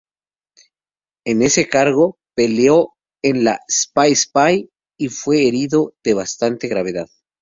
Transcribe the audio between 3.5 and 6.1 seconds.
Sipe Sipe y fue herido